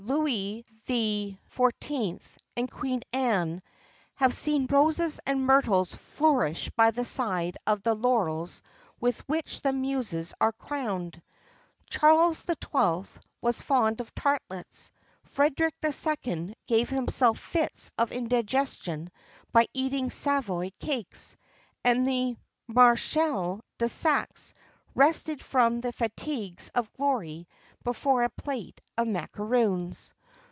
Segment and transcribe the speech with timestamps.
[0.03, 2.21] Louis XIV.,
[2.57, 3.61] and Queen Anne
[4.15, 8.63] have seen roses and myrtles flourish by the side of the laurels
[8.99, 11.21] with which the muses are crowned.
[11.89, 13.03] Charles XII.
[13.41, 14.91] was fond of tartlets;
[15.23, 16.55] Frederic II.
[16.65, 19.11] gave himself fits of indigestion
[19.51, 21.37] by eating Savoy cakes;
[21.85, 22.35] and the
[22.67, 24.55] Maréchal de Saxe
[24.93, 27.47] rested from the fatigues of glory
[27.83, 30.13] before a plate of macaroons.